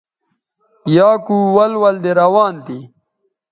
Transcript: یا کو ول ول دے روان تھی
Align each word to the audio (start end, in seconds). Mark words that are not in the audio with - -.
یا 0.95 1.09
کو 1.25 1.35
ول 1.55 1.73
ول 1.81 1.95
دے 2.03 2.11
روان 2.21 2.53
تھی 2.65 2.77